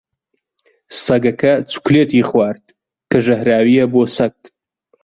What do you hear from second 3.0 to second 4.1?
کە ژەهراوییە بۆ